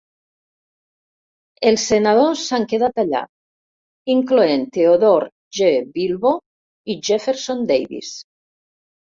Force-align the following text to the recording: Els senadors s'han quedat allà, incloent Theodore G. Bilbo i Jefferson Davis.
Els 1.71 1.83
senadors 1.91 2.41
s'han 2.51 2.65
quedat 2.71 3.01
allà, 3.03 3.21
incloent 4.15 4.65
Theodore 4.79 5.29
G. 5.59 5.69
Bilbo 5.99 6.33
i 6.95 6.99
Jefferson 7.11 7.63
Davis. 7.75 8.13